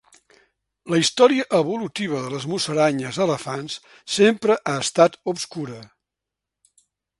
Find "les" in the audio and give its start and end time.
2.37-2.47